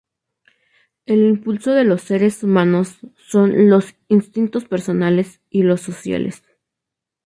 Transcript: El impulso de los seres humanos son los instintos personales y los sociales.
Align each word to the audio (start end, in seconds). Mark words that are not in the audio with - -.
El 1.05 1.23
impulso 1.25 1.73
de 1.73 1.83
los 1.83 2.01
seres 2.01 2.41
humanos 2.41 3.01
son 3.17 3.69
los 3.69 3.93
instintos 4.07 4.65
personales 4.65 5.41
y 5.51 5.61
los 5.61 5.81
sociales. 5.81 6.41